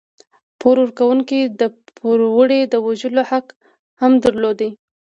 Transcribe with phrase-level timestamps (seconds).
[0.59, 1.61] پور ورکوونکو د
[1.97, 3.47] پوروړي د وژلو حق
[4.01, 4.59] هم درلود.